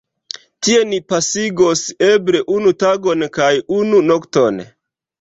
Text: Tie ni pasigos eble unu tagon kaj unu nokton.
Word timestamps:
Tie 0.67 0.79
ni 0.93 0.99
pasigos 1.13 1.85
eble 2.09 2.43
unu 2.57 2.75
tagon 2.87 3.29
kaj 3.39 3.55
unu 3.81 4.05
nokton. 4.11 4.63